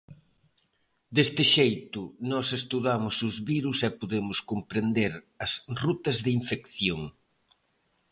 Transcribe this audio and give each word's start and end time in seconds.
Deste 1.15 1.43
xeito 1.55 2.01
nós 2.31 2.47
estudamos 2.59 3.15
os 3.29 3.35
virus 3.51 3.77
e 3.87 3.89
podemos 3.99 4.37
comprender 4.51 5.13
as 5.45 5.51
rutas 5.83 6.17
de 6.25 6.31
infección. 6.39 7.01